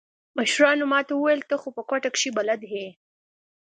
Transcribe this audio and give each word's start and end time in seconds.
مشرانو 0.37 0.85
ما 0.91 0.99
ته 1.07 1.13
وويل 1.15 1.41
ته 1.49 1.55
خو 1.61 1.69
په 1.77 1.81
کوټه 1.89 2.09
کښې 2.13 2.29
بلد 2.37 2.61
يې. 2.73 2.87